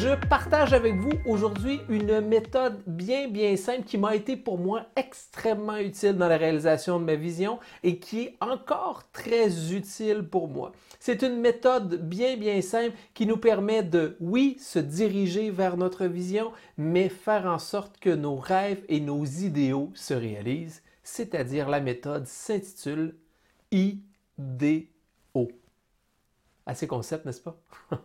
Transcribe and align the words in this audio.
Je 0.00 0.14
partage 0.28 0.74
avec 0.74 0.94
vous 0.96 1.12
aujourd'hui 1.24 1.80
une 1.88 2.20
méthode 2.20 2.82
bien 2.86 3.28
bien 3.28 3.56
simple 3.56 3.84
qui 3.84 3.96
m'a 3.96 4.14
été 4.14 4.36
pour 4.36 4.58
moi 4.58 4.86
extrêmement 4.94 5.78
utile 5.78 6.14
dans 6.14 6.28
la 6.28 6.36
réalisation 6.36 7.00
de 7.00 7.04
ma 7.04 7.14
vision 7.14 7.58
et 7.82 7.98
qui 7.98 8.20
est 8.20 8.36
encore 8.40 9.10
très 9.12 9.72
utile 9.72 10.22
pour 10.22 10.48
moi. 10.48 10.72
C'est 11.00 11.22
une 11.22 11.40
méthode 11.40 12.06
bien 12.06 12.36
bien 12.36 12.60
simple 12.60 12.94
qui 13.14 13.24
nous 13.26 13.38
permet 13.38 13.82
de, 13.82 14.18
oui, 14.20 14.58
se 14.60 14.78
diriger 14.78 15.50
vers 15.50 15.78
notre 15.78 16.04
vision, 16.04 16.52
mais 16.76 17.08
faire 17.08 17.46
en 17.46 17.58
sorte 17.58 17.98
que 17.98 18.10
nos 18.10 18.36
rêves 18.36 18.84
et 18.90 19.00
nos 19.00 19.24
idéaux 19.24 19.92
se 19.94 20.12
réalisent, 20.12 20.82
c'est-à-dire 21.04 21.70
la 21.70 21.80
méthode 21.80 22.26
s'intitule 22.26 23.16
IDO. 23.70 24.02
Assez 26.66 26.86
concept, 26.86 27.24
n'est-ce 27.24 27.40
pas? 27.40 27.56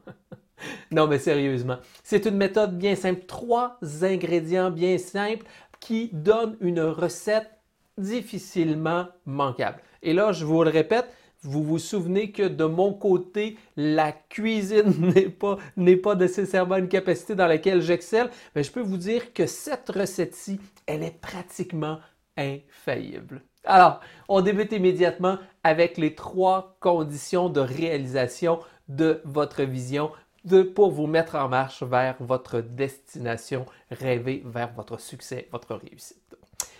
non, 0.91 1.07
mais 1.07 1.19
sérieusement, 1.19 1.77
c'est 2.03 2.25
une 2.25 2.35
méthode 2.35 2.77
bien 2.77 2.95
simple. 2.95 3.25
Trois 3.25 3.79
ingrédients 4.01 4.71
bien 4.71 4.97
simples 4.97 5.45
qui 5.79 6.09
donnent 6.11 6.57
une 6.59 6.81
recette 6.81 7.49
difficilement 7.97 9.07
manquable. 9.25 9.79
Et 10.03 10.13
là, 10.13 10.33
je 10.33 10.43
vous 10.43 10.63
le 10.63 10.69
répète, 10.69 11.07
vous 11.43 11.63
vous 11.63 11.79
souvenez 11.79 12.31
que 12.31 12.43
de 12.43 12.65
mon 12.65 12.93
côté, 12.93 13.57
la 13.77 14.11
cuisine 14.11 14.93
n'est 15.15 15.29
pas, 15.29 15.57
n'est 15.77 15.95
pas 15.95 16.15
nécessairement 16.15 16.75
une 16.75 16.89
capacité 16.89 17.35
dans 17.35 17.47
laquelle 17.47 17.81
j'excelle, 17.81 18.29
mais 18.55 18.63
je 18.63 18.71
peux 18.71 18.81
vous 18.81 18.97
dire 18.97 19.33
que 19.33 19.45
cette 19.45 19.89
recette-ci, 19.89 20.59
elle 20.85 21.03
est 21.03 21.19
pratiquement 21.21 21.99
infaillible. 22.37 23.43
Alors, 23.63 24.01
on 24.27 24.41
débute 24.41 24.71
immédiatement 24.71 25.37
avec 25.63 25.97
les 25.97 26.15
trois 26.15 26.75
conditions 26.79 27.49
de 27.49 27.61
réalisation 27.61 28.59
de 28.87 29.21
votre 29.23 29.63
vision 29.63 30.11
de, 30.45 30.63
pour 30.63 30.91
vous 30.91 31.07
mettre 31.07 31.35
en 31.35 31.47
marche 31.47 31.83
vers 31.83 32.15
votre 32.19 32.61
destination 32.61 33.65
rêvée, 33.89 34.43
vers 34.45 34.73
votre 34.73 34.99
succès, 34.99 35.47
votre 35.51 35.75
réussite. 35.75 36.35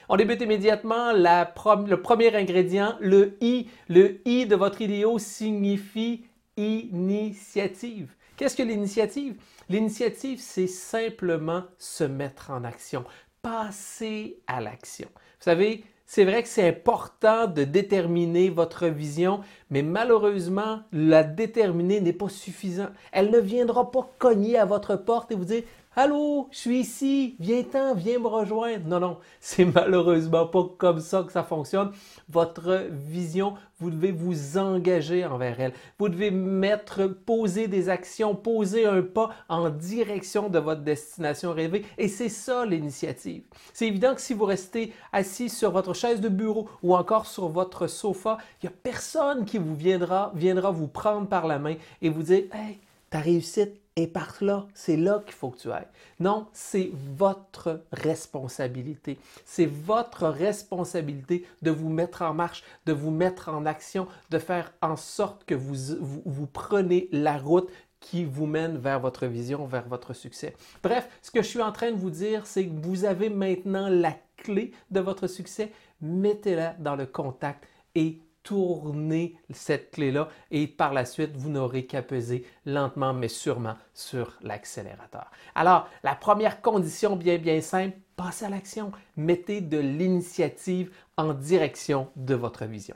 On 0.10 0.18
débute 0.18 0.42
immédiatement 0.42 1.14
le 1.14 1.96
premier 1.96 2.36
ingrédient, 2.36 2.98
le 3.00 3.38
I. 3.42 3.70
Le 3.88 4.28
I 4.28 4.46
de 4.46 4.56
votre 4.56 4.82
idéo 4.82 5.20
signifie 5.20 6.26
initiative. 6.58 8.14
Qu'est-ce 8.36 8.58
que 8.58 8.64
l'initiative? 8.64 9.36
L'initiative, 9.70 10.40
c'est 10.42 10.68
simplement 10.68 11.64
se 11.78 12.04
mettre 12.04 12.52
en 12.52 12.64
action, 12.64 13.06
passer 13.42 14.42
à 14.48 14.60
l'action. 14.60 15.08
Vous 15.16 15.46
savez, 15.46 15.86
c'est 16.14 16.26
vrai 16.26 16.44
que 16.44 16.50
c'est 16.50 16.68
important 16.68 17.48
de 17.48 17.64
déterminer 17.64 18.50
votre 18.50 18.88
vision, 18.88 19.40
mais 19.70 19.82
malheureusement, 19.82 20.82
la 20.92 21.24
déterminer 21.24 22.02
n'est 22.02 22.12
pas 22.12 22.28
suffisant. 22.28 22.90
Elle 23.14 23.32
ne 23.32 23.40
viendra 23.40 23.92
pas 23.92 24.12
cogner 24.20 24.58
à 24.58 24.66
votre 24.66 24.98
porte 24.98 25.32
et 25.32 25.36
vous 25.36 25.46
dire 25.46 25.64
Allô, 25.94 26.48
je 26.52 26.58
suis 26.58 26.80
ici, 26.80 27.36
viens-t'en, 27.42 27.96
viens 27.96 28.18
me 28.18 28.28
rejoindre. 28.28 28.88
Non, 28.88 29.02
non, 29.02 29.18
c'est 29.42 29.66
malheureusement 29.66 30.48
pas 30.48 30.64
comme 30.78 31.02
ça 31.02 31.24
que 31.24 31.34
ça 31.34 31.44
fonctionne. 31.44 31.92
Votre 32.30 32.88
vision, 32.90 33.56
vous 33.78 33.92
devez 33.92 34.14
vous 34.14 34.58
engager 34.58 35.26
envers 35.26 35.60
elle. 35.60 35.74
Vous 36.00 36.08
devez 36.08 36.32
mettre, 36.32 37.08
poser 37.08 37.68
des 37.68 37.90
actions, 37.90 38.36
poser 38.36 38.86
un 38.86 39.02
pas 39.02 39.32
en 39.50 39.70
direction 39.70 40.48
de 40.48 40.60
votre 40.60 40.80
destination 40.80 41.52
rêvée. 41.52 41.84
Et 41.98 42.08
c'est 42.08 42.30
ça 42.30 42.66
l'initiative. 42.66 43.44
C'est 43.74 43.88
évident 43.88 44.16
que 44.16 44.22
si 44.22 44.34
vous 44.34 44.46
restez 44.46 44.94
assis 45.12 45.50
sur 45.50 45.72
votre 45.72 45.94
chaise 45.94 46.22
de 46.22 46.30
bureau 46.30 46.70
ou 46.84 46.96
encore 46.96 47.26
sur 47.26 47.50
votre 47.50 47.88
sofa, 47.88 48.38
il 48.64 48.68
n'y 48.68 48.74
a 48.74 48.78
personne 48.82 49.44
qui 49.44 49.58
vous 49.58 49.76
viendra, 49.76 50.32
viendra 50.36 50.72
vous 50.72 50.88
prendre 50.88 51.28
par 51.28 51.48
la 51.48 51.60
main 51.60 51.76
et 52.02 52.08
vous 52.08 52.24
dire 52.24 52.44
Hey, 52.54 52.80
ta 53.10 53.20
réussite 53.20 53.81
et 53.98 54.08
par 54.08 54.36
là, 54.42 54.68
c'est 54.74 54.96
là 54.96 55.22
qu'il 55.26 55.34
faut 55.34 55.50
que 55.50 55.58
tu 55.58 55.72
ailles. 55.72 55.88
Non, 56.20 56.48
c'est 56.54 56.92
votre 56.94 57.84
responsabilité. 57.92 59.20
C'est 59.44 59.66
votre 59.66 60.28
responsabilité 60.28 61.46
de 61.62 61.72
vous 61.72 61.90
mettre 61.90 62.22
en 62.22 62.34
marche, 62.34 62.64
de 62.86 62.94
vous 62.94 63.12
mettre 63.12 63.50
en 63.50 63.66
action, 63.66 64.08
de 64.30 64.40
faire 64.40 64.72
en 64.82 64.96
sorte 64.96 65.44
que 65.44 65.56
vous, 65.56 65.76
vous, 66.00 66.48
prenez 66.48 67.10
la 67.12 67.38
route 67.38 67.70
qui 68.00 68.24
vous 68.24 68.46
mène 68.46 68.78
vers 68.78 69.00
votre 69.00 69.28
vision, 69.28 69.66
vers 69.66 69.88
votre 69.88 70.14
succès. 70.14 70.56
Bref, 70.82 71.08
ce 71.22 71.30
que 71.30 71.42
je 71.42 71.48
suis 71.48 71.62
en 71.62 71.72
train 71.74 71.92
de 71.92 71.98
vous 71.98 72.10
dire, 72.10 72.48
c'est 72.48 72.66
que 72.66 72.74
vous 72.74 73.04
avez 73.04 73.30
maintenant 73.30 73.90
la 73.90 74.16
clé 74.38 74.72
de 74.90 75.02
votre 75.02 75.28
succès. 75.28 75.72
Mettez-la 76.02 76.76
dans 76.80 76.96
le 76.96 77.06
contact 77.06 77.68
et 77.94 78.22
tourner 78.44 79.38
cette 79.52 79.92
clé-là 79.92 80.30
et 80.50 80.68
par 80.68 80.94
la 80.94 81.06
suite, 81.06 81.36
vous 81.36 81.50
n'aurez 81.50 81.86
qu'à 81.86 82.02
peser 82.02 82.46
lentement 82.66 83.14
mais 83.14 83.28
sûrement 83.28 83.76
sur 83.94 84.38
l'accélérateur. 84.42 85.32
Alors, 85.56 85.88
la 86.04 86.16
première 86.16 86.62
condition 86.62 87.16
bien 87.16 87.38
bien 87.38 87.62
simple, 87.62 87.98
passez 88.16 88.46
à 88.46 88.50
l'action. 88.50 88.92
Mettez 89.16 89.62
de 89.62 89.78
l'initiative 89.78 90.92
en 91.18 91.34
direction 91.34 92.10
de 92.16 92.36
votre 92.36 92.66
vision. 92.66 92.96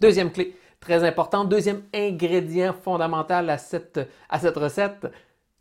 Deuxième 0.00 0.32
clé, 0.32 0.56
très 0.80 1.04
importante, 1.04 1.48
deuxième 1.48 1.82
ingrédient 1.94 2.72
fondamental 2.72 3.48
à 3.50 3.58
cette 3.58 4.08
recette, 4.56 5.06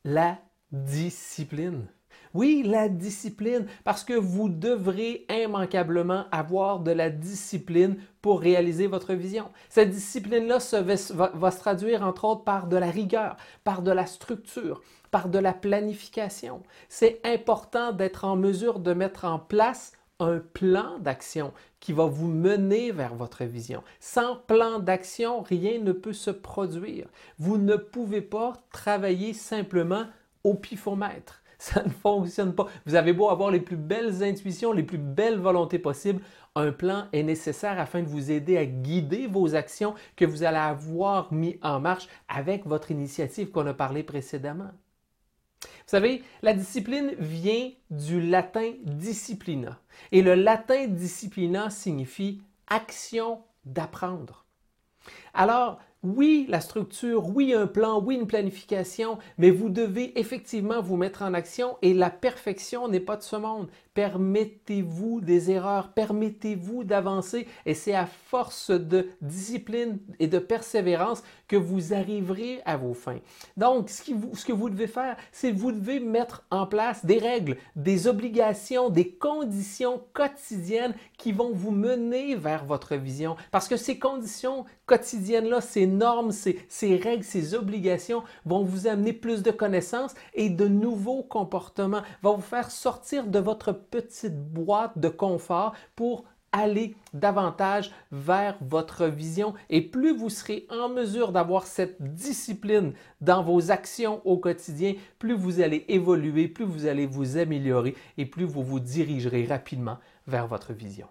la 0.03 0.37
discipline. 0.71 1.87
Oui, 2.33 2.63
la 2.65 2.89
discipline, 2.89 3.67
parce 3.83 4.03
que 4.03 4.13
vous 4.13 4.49
devrez 4.49 5.27
immanquablement 5.29 6.25
avoir 6.31 6.79
de 6.79 6.89
la 6.89 7.11
discipline 7.11 7.97
pour 8.23 8.41
réaliser 8.41 8.87
votre 8.87 9.13
vision. 9.13 9.51
Cette 9.69 9.91
discipline-là 9.91 10.57
va, 10.81 11.51
se 11.51 11.59
traduire 11.59 12.01
entre 12.01 12.25
autres 12.25 12.43
par 12.43 12.65
de 12.65 12.77
la 12.77 12.89
rigueur, 12.89 13.37
par 13.63 13.83
de 13.83 13.91
la 13.91 14.07
structure, 14.07 14.81
par 15.11 15.29
de 15.29 15.37
la 15.37 15.53
planification. 15.53 16.63
C'est 16.89 17.21
important 17.23 17.91
d'être 17.91 18.25
en 18.25 18.35
mesure 18.35 18.79
de 18.79 18.93
mettre 18.93 19.25
en 19.25 19.37
place 19.37 19.91
un 20.19 20.39
plan 20.39 20.97
d'action 20.99 21.53
qui 21.79 21.93
va 21.93 22.05
vous 22.05 22.27
mener 22.27 22.91
vers 22.91 23.13
votre 23.13 23.43
vision. 23.43 23.83
Sans 23.99 24.37
plan 24.37 24.79
d'action, 24.79 25.41
rien 25.41 25.79
ne 25.79 25.91
peut 25.91 26.13
se 26.13 26.31
produire. 26.31 27.07
Vous 27.37 27.59
ne 27.59 27.75
pouvez 27.75 28.21
pas 28.21 28.53
travailler 28.71 29.33
simplement 29.33 30.05
au 30.43 30.55
pifomètre 30.55 31.42
ça 31.63 31.81
ne 31.81 31.89
fonctionne 31.89 32.53
pas. 32.53 32.67
Vous 32.85 32.95
avez 32.95 33.13
beau 33.13 33.29
avoir 33.29 33.49
les 33.49 33.61
plus 33.61 33.77
belles 33.77 34.21
intuitions, 34.21 34.73
les 34.73 34.83
plus 34.83 34.97
belles 34.97 35.39
volontés 35.39 35.79
possibles, 35.79 36.21
un 36.55 36.73
plan 36.73 37.05
est 37.13 37.23
nécessaire 37.23 37.79
afin 37.79 38.01
de 38.01 38.09
vous 38.09 38.31
aider 38.31 38.57
à 38.57 38.65
guider 38.65 39.27
vos 39.27 39.55
actions 39.55 39.95
que 40.17 40.25
vous 40.25 40.43
allez 40.43 40.57
avoir 40.57 41.31
mis 41.31 41.57
en 41.61 41.79
marche 41.79 42.09
avec 42.27 42.65
votre 42.65 42.91
initiative 42.91 43.49
qu'on 43.49 43.65
a 43.65 43.73
parlé 43.73 44.03
précédemment. 44.03 44.71
Vous 45.61 45.69
savez, 45.87 46.21
la 46.41 46.53
discipline 46.53 47.13
vient 47.17 47.71
du 47.89 48.19
latin 48.19 48.73
disciplina. 48.83 49.79
Et 50.11 50.21
le 50.21 50.35
latin 50.35 50.87
disciplina 50.87 51.69
signifie 51.69 52.41
action 52.67 53.41
d'apprendre. 53.63 54.45
Alors, 55.33 55.79
oui, 56.03 56.45
la 56.49 56.59
structure, 56.59 57.29
oui, 57.33 57.53
un 57.53 57.65
plan, 57.65 58.01
oui, 58.01 58.15
une 58.15 58.27
planification, 58.27 59.17
mais 59.37 59.51
vous 59.51 59.69
devez 59.69 60.19
effectivement 60.19 60.81
vous 60.81 60.97
mettre 60.97 61.21
en 61.21 61.33
action 61.33 61.77
et 61.81 61.93
la 61.93 62.09
perfection 62.09 62.89
n'est 62.89 62.99
pas 62.99 63.15
de 63.15 63.23
ce 63.23 63.37
monde. 63.37 63.69
Permettez-vous 63.93 65.21
des 65.21 65.51
erreurs, 65.51 65.93
permettez-vous 65.93 66.83
d'avancer 66.83 67.47
et 67.65 67.75
c'est 67.75 67.93
à 67.93 68.07
force 68.07 68.71
de 68.71 69.09
discipline 69.21 69.99
et 70.19 70.27
de 70.27 70.39
persévérance 70.39 71.23
que 71.47 71.55
vous 71.55 71.93
arriverez 71.93 72.61
à 72.65 72.75
vos 72.75 72.95
fins. 72.95 73.19
Donc, 73.55 73.91
ce, 73.91 74.03
que 74.03 74.51
vous 74.51 74.69
devez 74.71 74.87
faire, 74.87 75.15
c'est 75.31 75.51
vous 75.51 75.71
devez 75.71 75.99
mettre 75.99 76.43
en 76.49 76.65
place 76.65 77.05
des 77.05 77.19
règles, 77.19 77.57
des 77.75 78.07
obligations, 78.07 78.89
des 78.89 79.09
conditions 79.09 80.01
quotidiennes 80.13 80.95
qui 81.17 81.31
vont 81.31 81.51
vous 81.53 81.69
mener 81.69 82.35
vers 82.35 82.65
votre 82.65 82.95
vision. 82.95 83.35
Parce 83.51 83.67
que 83.67 83.77
ces 83.77 83.99
conditions 83.99 84.65
quotidiennes-là, 84.87 85.61
ces 85.61 85.85
normes, 85.85 86.31
ces, 86.31 86.59
ces 86.67 86.95
règles, 86.95 87.23
ces 87.23 87.53
obligations 87.53 88.23
vont 88.45 88.63
vous 88.63 88.87
amener 88.87 89.13
plus 89.13 89.43
de 89.43 89.51
connaissances 89.51 90.15
et 90.33 90.49
de 90.49 90.67
nouveaux 90.67 91.21
comportements, 91.21 92.01
vont 92.23 92.37
vous 92.37 92.41
faire 92.41 92.71
sortir 92.71 93.27
de 93.27 93.37
votre 93.39 93.82
petite 93.89 94.37
boîte 94.37 94.97
de 94.97 95.09
confort 95.09 95.73
pour 95.95 96.25
aller 96.53 96.95
davantage 97.13 97.91
vers 98.11 98.55
votre 98.61 99.07
vision. 99.07 99.53
Et 99.69 99.81
plus 99.81 100.15
vous 100.15 100.29
serez 100.29 100.65
en 100.69 100.87
mesure 100.87 101.33
d'avoir 101.33 101.67
cette 101.67 102.01
discipline 102.01 102.93
dans 103.19 103.43
vos 103.43 103.71
actions 103.71 104.21
au 104.23 104.37
quotidien, 104.37 104.93
plus 105.19 105.33
vous 105.33 105.59
allez 105.59 105.83
évoluer, 105.89 106.47
plus 106.47 106.63
vous 106.63 106.85
allez 106.85 107.07
vous 107.07 107.37
améliorer 107.37 107.95
et 108.17 108.25
plus 108.25 108.45
vous 108.45 108.63
vous 108.63 108.79
dirigerez 108.79 109.45
rapidement 109.45 109.97
vers 110.27 110.47
votre 110.47 110.71
vision. 110.71 111.07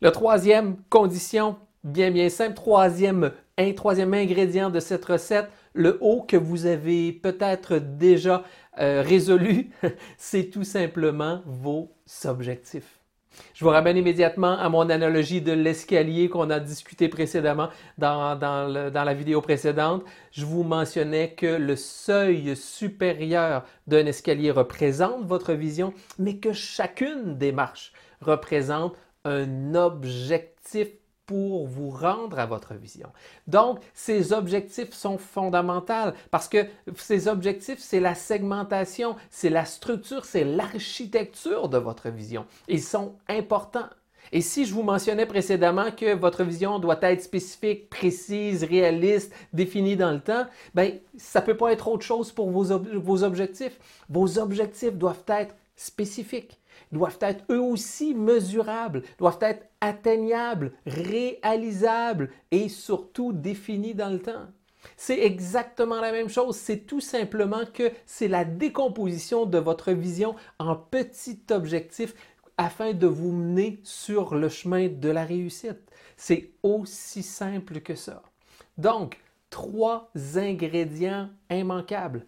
La 0.00 0.10
troisième 0.10 0.76
condition, 0.88 1.56
bien 1.84 2.10
bien 2.10 2.28
simple, 2.28 2.54
troisième, 2.54 3.32
un 3.58 3.72
troisième 3.72 4.14
ingrédient 4.14 4.70
de 4.70 4.80
cette 4.80 5.04
recette, 5.04 5.50
le 5.74 5.98
haut 6.00 6.22
que 6.22 6.36
vous 6.36 6.66
avez 6.66 7.12
peut-être 7.12 7.76
déjà 7.78 8.44
euh, 8.78 9.02
résolu, 9.02 9.70
c'est 10.18 10.50
tout 10.50 10.64
simplement 10.64 11.42
vos 11.46 11.92
objectifs. 12.24 12.98
Je 13.54 13.64
vous 13.64 13.70
ramène 13.70 13.96
immédiatement 13.96 14.58
à 14.58 14.68
mon 14.68 14.90
analogie 14.90 15.40
de 15.40 15.52
l'escalier 15.52 16.28
qu'on 16.28 16.50
a 16.50 16.60
discuté 16.60 17.08
précédemment 17.08 17.68
dans, 17.96 18.36
dans, 18.36 18.92
la 18.92 19.14
vidéo 19.14 19.40
précédente. 19.40 20.04
Je 20.32 20.44
vous 20.44 20.64
mentionnais 20.64 21.32
que 21.32 21.46
le 21.46 21.76
seuil 21.76 22.54
supérieur 22.56 23.64
d'un 23.86 24.04
escalier 24.04 24.50
représente 24.50 25.24
votre 25.24 25.54
vision, 25.54 25.94
mais 26.18 26.36
que 26.36 26.52
chacune 26.52 27.38
des 27.38 27.52
marches 27.52 27.92
représente 28.20 28.96
un 29.24 29.74
objectif 29.74 30.88
pour 31.26 31.66
vous 31.66 31.90
rendre 31.90 32.38
à 32.38 32.46
votre 32.46 32.74
vision. 32.74 33.08
Donc, 33.46 33.78
ces 33.94 34.32
objectifs 34.32 34.92
sont 34.92 35.18
fondamentaux 35.18 36.12
parce 36.30 36.48
que 36.48 36.66
ces 36.96 37.28
objectifs, 37.28 37.78
c'est 37.78 38.00
la 38.00 38.14
segmentation, 38.14 39.16
c'est 39.30 39.50
la 39.50 39.64
structure, 39.64 40.24
c'est 40.24 40.44
l'architecture 40.44 41.68
de 41.68 41.78
votre 41.78 42.10
vision. 42.10 42.46
Ils 42.68 42.82
sont 42.82 43.16
importants. 43.28 43.88
Et 44.30 44.40
si 44.40 44.64
je 44.64 44.72
vous 44.72 44.82
mentionnais 44.82 45.26
précédemment 45.26 45.90
que 45.90 46.14
votre 46.14 46.44
vision 46.44 46.78
doit 46.78 46.98
être 47.02 47.22
spécifique, 47.22 47.90
précise, 47.90 48.64
réaliste, 48.64 49.32
définie 49.52 49.96
dans 49.96 50.12
le 50.12 50.20
temps, 50.20 50.46
ben 50.74 50.98
ça 51.16 51.42
peut 51.42 51.56
pas 51.56 51.72
être 51.72 51.88
autre 51.88 52.04
chose 52.04 52.32
pour 52.32 52.50
vos, 52.50 52.78
vos 52.78 53.24
objectifs. 53.24 53.78
Vos 54.08 54.38
objectifs 54.38 54.94
doivent 54.94 55.24
être 55.28 55.54
spécifiques 55.76 56.60
doivent 56.92 57.18
être 57.20 57.44
eux 57.50 57.60
aussi 57.60 58.14
mesurables, 58.14 59.02
doivent 59.18 59.38
être 59.40 59.66
atteignables, 59.80 60.72
réalisables 60.86 62.30
et 62.50 62.68
surtout 62.68 63.32
définis 63.32 63.94
dans 63.94 64.10
le 64.10 64.20
temps. 64.20 64.46
C'est 64.96 65.20
exactement 65.20 66.00
la 66.00 66.12
même 66.12 66.28
chose, 66.28 66.56
c'est 66.56 66.86
tout 66.86 67.00
simplement 67.00 67.64
que 67.72 67.90
c'est 68.04 68.28
la 68.28 68.44
décomposition 68.44 69.46
de 69.46 69.58
votre 69.58 69.92
vision 69.92 70.34
en 70.58 70.76
petits 70.76 71.40
objectifs 71.50 72.14
afin 72.58 72.92
de 72.92 73.06
vous 73.06 73.32
mener 73.32 73.80
sur 73.82 74.34
le 74.34 74.48
chemin 74.48 74.88
de 74.88 75.08
la 75.08 75.24
réussite. 75.24 75.80
C'est 76.16 76.50
aussi 76.62 77.22
simple 77.22 77.80
que 77.80 77.94
ça. 77.94 78.22
Donc, 78.76 79.18
trois 79.50 80.10
ingrédients 80.36 81.30
immanquables. 81.50 82.26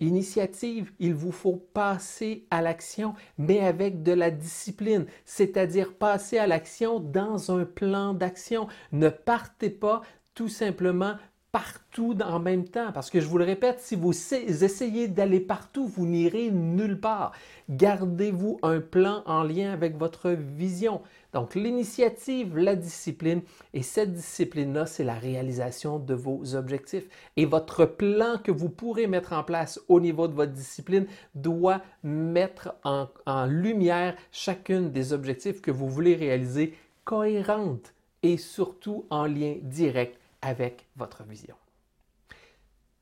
Initiative, 0.00 0.92
il 0.98 1.14
vous 1.14 1.30
faut 1.30 1.56
passer 1.72 2.46
à 2.50 2.60
l'action, 2.60 3.14
mais 3.38 3.60
avec 3.60 4.02
de 4.02 4.12
la 4.12 4.30
discipline, 4.30 5.06
c'est-à-dire 5.24 5.94
passer 5.94 6.38
à 6.38 6.46
l'action 6.46 6.98
dans 6.98 7.56
un 7.56 7.64
plan 7.64 8.12
d'action. 8.12 8.66
Ne 8.90 9.08
partez 9.08 9.70
pas 9.70 10.02
tout 10.34 10.48
simplement 10.48 11.14
partout 11.54 12.18
en 12.24 12.40
même 12.40 12.64
temps. 12.64 12.90
Parce 12.92 13.10
que 13.10 13.20
je 13.20 13.28
vous 13.28 13.38
le 13.38 13.44
répète, 13.44 13.78
si 13.78 13.94
vous 13.94 14.10
essayez 14.10 15.06
d'aller 15.06 15.38
partout, 15.38 15.86
vous 15.86 16.04
n'irez 16.04 16.50
nulle 16.50 16.98
part. 16.98 17.30
Gardez-vous 17.70 18.58
un 18.64 18.80
plan 18.80 19.22
en 19.26 19.44
lien 19.44 19.72
avec 19.72 19.96
votre 19.96 20.30
vision. 20.30 21.00
Donc 21.34 21.56
l'initiative, 21.56 22.56
la 22.56 22.76
discipline, 22.76 23.42
et 23.74 23.82
cette 23.82 24.12
discipline-là, 24.12 24.86
c'est 24.86 25.02
la 25.02 25.18
réalisation 25.18 25.98
de 25.98 26.14
vos 26.14 26.54
objectifs. 26.54 27.08
Et 27.36 27.44
votre 27.44 27.86
plan 27.86 28.38
que 28.38 28.52
vous 28.52 28.68
pourrez 28.68 29.08
mettre 29.08 29.32
en 29.32 29.42
place 29.42 29.80
au 29.88 29.98
niveau 29.98 30.28
de 30.28 30.32
votre 30.32 30.52
discipline 30.52 31.06
doit 31.34 31.82
mettre 32.04 32.76
en, 32.84 33.08
lumière 33.46 34.14
chacune 34.30 34.92
des 34.92 35.12
objectifs 35.12 35.60
que 35.60 35.72
vous 35.72 35.88
voulez 35.88 36.14
réaliser 36.14 36.78
cohérente 37.04 37.92
et 38.22 38.36
surtout 38.36 39.04
en 39.10 39.26
lien 39.26 39.56
direct 39.60 40.16
avec 40.40 40.86
votre 40.94 41.24
vision. 41.24 41.56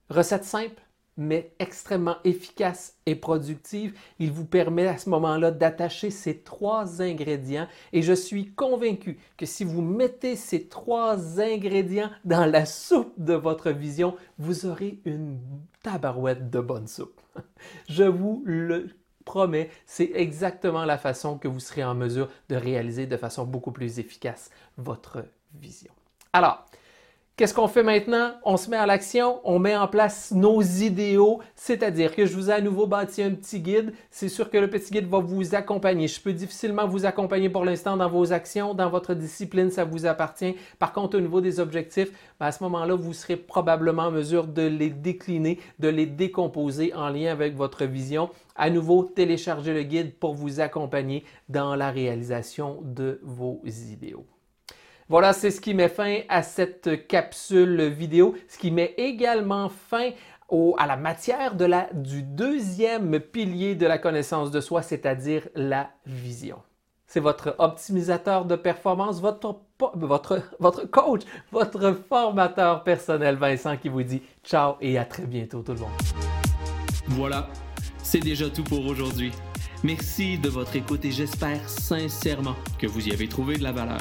Recette 0.08 0.44
simple, 0.44 0.80
mais 1.16 1.52
extrêmement 1.58 2.16
efficace 2.24 2.96
et 3.06 3.14
productive. 3.14 3.98
Il 4.18 4.32
vous 4.32 4.44
permet 4.44 4.86
à 4.86 4.98
ce 4.98 5.10
moment-là 5.10 5.50
d'attacher 5.50 6.10
ces 6.10 6.38
trois 6.38 7.02
ingrédients 7.02 7.68
et 7.92 8.02
je 8.02 8.12
suis 8.12 8.52
convaincu 8.52 9.18
que 9.36 9.46
si 9.46 9.64
vous 9.64 9.82
mettez 9.82 10.36
ces 10.36 10.68
trois 10.68 11.40
ingrédients 11.40 12.10
dans 12.24 12.46
la 12.46 12.64
soupe 12.66 13.14
de 13.18 13.34
votre 13.34 13.70
vision, 13.70 14.16
vous 14.38 14.66
aurez 14.66 15.00
une 15.04 15.38
tabarouette 15.82 16.50
de 16.50 16.60
bonne 16.60 16.86
soupe. 16.86 17.20
Je 17.88 18.04
vous 18.04 18.42
le 18.44 18.88
promets, 19.24 19.70
c'est 19.86 20.10
exactement 20.14 20.84
la 20.84 20.98
façon 20.98 21.38
que 21.38 21.48
vous 21.48 21.60
serez 21.60 21.84
en 21.84 21.94
mesure 21.94 22.28
de 22.48 22.56
réaliser 22.56 23.06
de 23.06 23.16
façon 23.16 23.44
beaucoup 23.44 23.72
plus 23.72 23.98
efficace 23.98 24.50
votre 24.76 25.24
vision. 25.54 25.92
Alors, 26.32 26.66
Qu'est-ce 27.34 27.54
qu'on 27.54 27.66
fait 27.66 27.82
maintenant? 27.82 28.32
On 28.44 28.58
se 28.58 28.68
met 28.68 28.76
à 28.76 28.84
l'action, 28.84 29.40
on 29.44 29.58
met 29.58 29.74
en 29.74 29.88
place 29.88 30.32
nos 30.32 30.60
idéaux, 30.60 31.40
c'est-à-dire 31.56 32.14
que 32.14 32.26
je 32.26 32.34
vous 32.34 32.50
ai 32.50 32.52
à 32.52 32.60
nouveau 32.60 32.86
bâti 32.86 33.22
un 33.22 33.30
petit 33.30 33.58
guide. 33.58 33.94
C'est 34.10 34.28
sûr 34.28 34.50
que 34.50 34.58
le 34.58 34.68
petit 34.68 34.92
guide 34.92 35.08
va 35.08 35.18
vous 35.18 35.54
accompagner. 35.54 36.08
Je 36.08 36.20
peux 36.20 36.34
difficilement 36.34 36.86
vous 36.86 37.06
accompagner 37.06 37.48
pour 37.48 37.64
l'instant 37.64 37.96
dans 37.96 38.10
vos 38.10 38.34
actions, 38.34 38.74
dans 38.74 38.90
votre 38.90 39.14
discipline, 39.14 39.70
ça 39.70 39.86
vous 39.86 40.04
appartient. 40.04 40.54
Par 40.78 40.92
contre, 40.92 41.16
au 41.16 41.22
niveau 41.22 41.40
des 41.40 41.58
objectifs, 41.58 42.12
ben, 42.38 42.48
à 42.48 42.52
ce 42.52 42.62
moment-là, 42.64 42.96
vous 42.96 43.14
serez 43.14 43.36
probablement 43.36 44.02
en 44.02 44.10
mesure 44.10 44.46
de 44.46 44.66
les 44.66 44.90
décliner, 44.90 45.58
de 45.78 45.88
les 45.88 46.04
décomposer 46.04 46.92
en 46.92 47.08
lien 47.08 47.32
avec 47.32 47.56
votre 47.56 47.86
vision. 47.86 48.28
À 48.56 48.68
nouveau, 48.68 49.04
téléchargez 49.04 49.72
le 49.72 49.84
guide 49.84 50.18
pour 50.18 50.34
vous 50.34 50.60
accompagner 50.60 51.24
dans 51.48 51.76
la 51.76 51.90
réalisation 51.90 52.80
de 52.82 53.20
vos 53.22 53.62
idéaux. 53.64 54.26
Voilà, 55.08 55.32
c'est 55.32 55.50
ce 55.50 55.60
qui 55.60 55.74
met 55.74 55.88
fin 55.88 56.20
à 56.28 56.42
cette 56.42 57.06
capsule 57.06 57.82
vidéo, 57.88 58.34
ce 58.48 58.58
qui 58.58 58.70
met 58.70 58.94
également 58.96 59.68
fin 59.68 60.10
à 60.76 60.86
la 60.86 60.96
matière 60.96 61.54
de 61.54 61.64
la, 61.64 61.88
du 61.94 62.22
deuxième 62.22 63.20
pilier 63.20 63.74
de 63.74 63.86
la 63.86 63.98
connaissance 63.98 64.50
de 64.50 64.60
soi, 64.60 64.82
c'est-à-dire 64.82 65.48
la 65.54 65.90
vision. 66.06 66.58
C'est 67.06 67.20
votre 67.20 67.54
optimisateur 67.58 68.44
de 68.44 68.56
performance, 68.56 69.20
votre, 69.20 69.60
votre, 69.94 70.42
votre 70.60 70.90
coach, 70.90 71.22
votre 71.50 71.92
formateur 72.08 72.84
personnel 72.84 73.36
Vincent 73.36 73.76
qui 73.76 73.88
vous 73.88 74.02
dit 74.02 74.22
ciao 74.44 74.76
et 74.80 74.98
à 74.98 75.04
très 75.04 75.24
bientôt 75.24 75.62
tout 75.62 75.72
le 75.72 75.80
monde. 75.80 75.90
Voilà, 77.08 77.48
c'est 78.02 78.20
déjà 78.20 78.48
tout 78.48 78.64
pour 78.64 78.84
aujourd'hui. 78.86 79.32
Merci 79.84 80.38
de 80.38 80.48
votre 80.48 80.76
écoute 80.76 81.04
et 81.04 81.10
j'espère 81.10 81.68
sincèrement 81.68 82.54
que 82.78 82.86
vous 82.86 83.08
y 83.08 83.12
avez 83.12 83.28
trouvé 83.28 83.56
de 83.56 83.62
la 83.62 83.72
valeur. 83.72 84.00